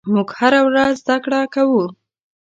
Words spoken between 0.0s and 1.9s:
موږ هره ورځ زدهکړه کوو.